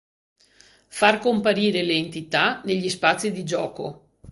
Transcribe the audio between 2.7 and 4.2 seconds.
spazi di gioco.